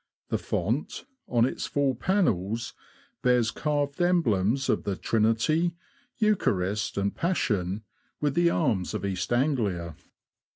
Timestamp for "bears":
3.21-3.51